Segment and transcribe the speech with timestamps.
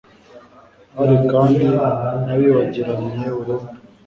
[0.97, 1.65] hari kandi
[2.25, 3.73] n'abibagiranye burundu